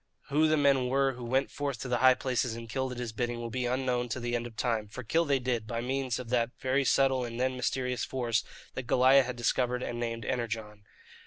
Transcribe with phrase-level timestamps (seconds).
[0.29, 3.11] Who the men were who went forth to the high places and killed at his
[3.13, 6.17] bidding will be unknown to the end of time for kill they did, by means
[6.17, 8.43] of that very subtle and then mysterious force
[8.73, 10.85] that Goliah had discovered and named "Energon."